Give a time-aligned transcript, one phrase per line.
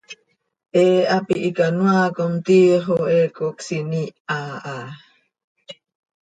[0.75, 4.75] He hapi hicanoaa com, tiix oo he cocsiin iiha ha.